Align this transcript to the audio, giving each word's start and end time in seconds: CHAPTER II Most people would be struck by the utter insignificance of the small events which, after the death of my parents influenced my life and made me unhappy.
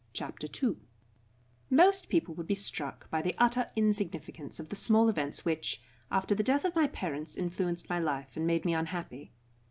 CHAPTER 0.13 0.47
II 0.63 0.77
Most 1.69 2.09
people 2.09 2.33
would 2.33 2.47
be 2.47 2.55
struck 2.55 3.07
by 3.11 3.21
the 3.21 3.35
utter 3.37 3.67
insignificance 3.75 4.59
of 4.59 4.69
the 4.69 4.75
small 4.75 5.09
events 5.09 5.45
which, 5.45 5.79
after 6.09 6.33
the 6.33 6.41
death 6.41 6.65
of 6.65 6.73
my 6.75 6.87
parents 6.87 7.37
influenced 7.37 7.87
my 7.87 7.99
life 7.99 8.35
and 8.35 8.47
made 8.47 8.65
me 8.65 8.73
unhappy. 8.73 9.31